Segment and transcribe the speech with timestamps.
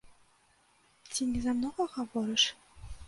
[1.11, 2.43] Ці не замнога гаворыш?